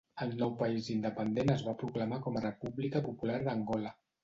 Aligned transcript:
El 0.23 0.31
nou 0.37 0.53
país 0.61 0.89
independent 0.93 1.51
es 1.57 1.61
va 1.67 1.77
proclamar 1.83 2.21
com 2.25 2.41
a 2.41 2.45
República 2.49 3.05
Popular 3.13 3.39
d'Angola. 3.47 3.97